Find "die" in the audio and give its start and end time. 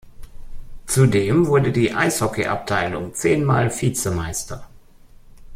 1.71-1.93